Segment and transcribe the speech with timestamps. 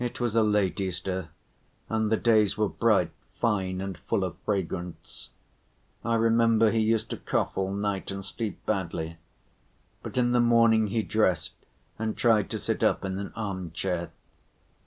[0.03, 1.29] It was a late Easter,
[1.87, 5.29] and the days were bright, fine, and full of fragrance.
[6.03, 9.17] I remember he used to cough all night and sleep badly,
[10.01, 11.53] but in the morning he dressed
[11.99, 14.09] and tried to sit up in an arm‐chair.